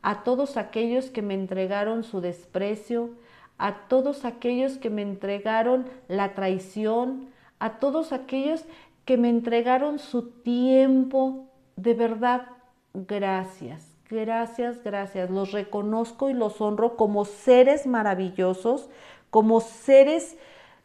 a 0.00 0.22
todos 0.22 0.56
aquellos 0.56 1.10
que 1.10 1.20
me 1.20 1.34
entregaron 1.34 2.04
su 2.04 2.20
desprecio, 2.20 3.10
a 3.58 3.88
todos 3.88 4.24
aquellos 4.24 4.78
que 4.78 4.88
me 4.88 5.02
entregaron 5.02 5.88
la 6.06 6.34
traición, 6.34 7.30
a 7.58 7.80
todos 7.80 8.12
aquellos 8.12 8.64
que 9.04 9.16
me 9.16 9.28
entregaron 9.28 9.98
su 9.98 10.30
tiempo. 10.30 11.46
De 11.74 11.94
verdad, 11.94 12.46
gracias, 12.94 13.84
gracias, 14.08 14.84
gracias. 14.84 15.30
Los 15.30 15.50
reconozco 15.50 16.30
y 16.30 16.32
los 16.32 16.60
honro 16.60 16.96
como 16.96 17.24
seres 17.24 17.88
maravillosos, 17.88 18.88
como 19.30 19.60
seres 19.60 20.36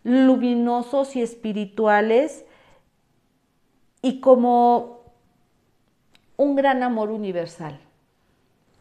luminosos 0.03 1.15
y 1.15 1.21
espirituales 1.21 2.45
y 4.01 4.21
como 4.21 4.96
un 6.37 6.55
gran 6.55 6.83
amor 6.83 7.09
universal. 7.09 7.79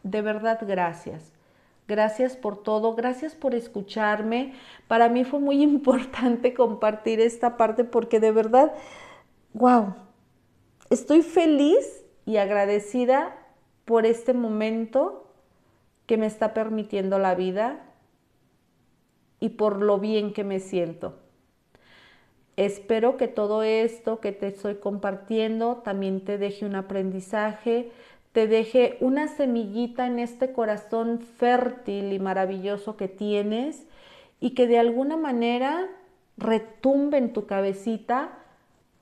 De 0.03 0.21
verdad, 0.21 0.59
gracias. 0.65 1.33
Gracias 1.87 2.35
por 2.35 2.61
todo, 2.61 2.95
gracias 2.95 3.33
por 3.33 3.55
escucharme. 3.55 4.53
Para 4.87 5.09
mí 5.09 5.23
fue 5.25 5.39
muy 5.39 5.61
importante 5.63 6.53
compartir 6.53 7.19
esta 7.19 7.57
parte 7.57 7.83
porque 7.83 8.19
de 8.19 8.31
verdad, 8.31 8.73
wow, 9.53 9.95
estoy 10.89 11.21
feliz 11.21 12.05
y 12.25 12.37
agradecida 12.37 13.35
por 13.85 14.05
este 14.05 14.33
momento 14.33 15.33
que 16.05 16.17
me 16.17 16.25
está 16.25 16.53
permitiendo 16.53 17.19
la 17.19 17.35
vida 17.35 17.83
y 19.39 19.49
por 19.49 19.81
lo 19.81 19.99
bien 19.99 20.33
que 20.33 20.43
me 20.43 20.59
siento. 20.59 21.19
Espero 22.57 23.17
que 23.17 23.27
todo 23.27 23.61
esto 23.61 24.19
que 24.19 24.31
te 24.31 24.47
estoy 24.47 24.75
compartiendo 24.75 25.77
también 25.77 26.25
te 26.25 26.39
deje 26.39 26.65
un 26.65 26.75
aprendizaje, 26.75 27.91
te 28.31 28.47
deje 28.47 28.97
una 28.99 29.27
semillita 29.27 30.07
en 30.07 30.17
este 30.17 30.51
corazón 30.53 31.19
fértil 31.19 32.11
y 32.11 32.19
maravilloso 32.19 32.97
que 32.97 33.07
tienes 33.07 33.85
y 34.39 34.55
que 34.55 34.65
de 34.65 34.79
alguna 34.79 35.17
manera 35.17 35.87
retumbe 36.35 37.19
en 37.19 37.31
tu 37.31 37.45
cabecita 37.45 38.39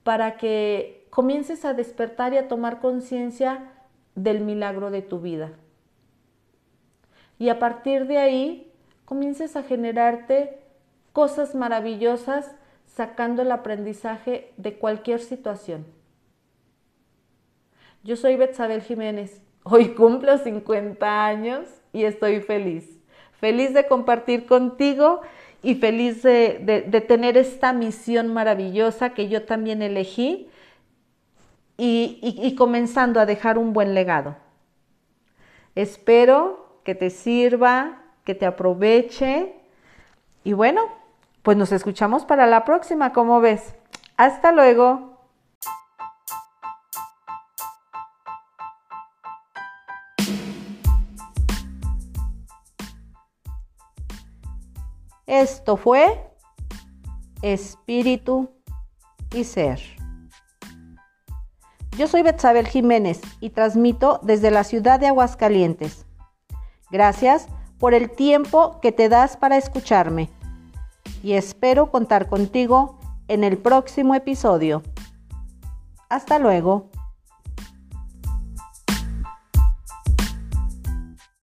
para 0.03 0.35
que 0.35 1.07
comiences 1.09 1.63
a 1.63 1.73
despertar 1.73 2.33
y 2.33 2.37
a 2.37 2.49
tomar 2.49 2.81
conciencia 2.81 3.71
del 4.15 4.41
milagro 4.41 4.91
de 4.91 5.01
tu 5.01 5.21
vida. 5.21 5.53
Y 7.39 7.47
a 7.47 7.57
partir 7.57 8.05
de 8.07 8.17
ahí 8.17 8.71
comiences 9.05 9.55
a 9.55 9.63
generarte 9.63 10.59
cosas 11.13 11.55
maravillosas 11.55 12.53
sacando 12.95 13.41
el 13.41 13.51
aprendizaje 13.51 14.53
de 14.57 14.75
cualquier 14.75 15.19
situación. 15.19 15.85
Yo 18.03 18.15
soy 18.15 18.37
Betsabel 18.37 18.81
Jiménez. 18.81 19.41
Hoy 19.63 19.89
cumplo 19.89 20.37
50 20.37 21.25
años 21.25 21.67
y 21.91 22.05
estoy 22.05 22.39
feliz. 22.39 23.01
Feliz 23.39 23.73
de 23.73 23.87
compartir 23.87 24.45
contigo 24.45 25.21
y 25.61 25.75
feliz 25.75 26.23
de, 26.23 27.03
tener 27.07 27.37
esta 27.37 27.73
misión 27.73 28.31
maravillosa 28.33 29.13
que 29.13 29.27
yo 29.27 29.43
también 29.43 29.81
elegí 29.81 30.49
y 31.77 32.55
comenzando 32.55 33.19
a 33.19 33.25
dejar 33.25 33.57
un 33.57 33.73
buen 33.73 33.93
legado. 33.93 34.37
Espero 35.73 36.79
que 36.85 36.95
te 36.95 37.09
sirva, 37.09 38.03
que 38.23 38.35
te 38.35 38.45
aproveche. 38.45 39.53
Y 40.45 40.53
bueno, 40.53 40.81
pues 41.45 41.57
nos 41.57 41.71
escuchamos 41.71 42.25
para 42.25 42.47
la 42.47 42.65
próxima, 42.65 43.13
¿cómo 43.13 43.39
ves? 43.39 43.75
Hasta 44.17 44.51
luego. 44.51 45.19
Esto 55.27 55.77
fue 55.77 56.31
Espíritu 57.43 58.49
y 59.31 59.43
Ser. 59.43 59.79
Yo 61.95 62.07
soy 62.07 62.23
Betsabel 62.23 62.67
Jiménez 62.67 63.21
y 63.39 63.51
transmito 63.51 64.19
desde 64.23 64.49
la 64.49 64.63
ciudad 64.63 64.99
de 64.99 65.07
Aguascalientes. 65.07 66.07
Gracias 66.89 67.47
por 67.77 67.93
el 67.93 68.09
tiempo 68.09 68.79
que 68.81 68.91
te 68.91 69.09
das 69.09 69.37
para 69.37 69.57
escucharme 69.57 70.31
y 71.25 71.33
espero 71.33 71.89
contar 71.89 72.29
contigo 72.29 72.99
en 73.27 73.43
el 73.43 73.57
próximo 73.57 74.13
episodio. 74.13 74.83
Hasta 76.07 76.37
luego. 76.37 76.91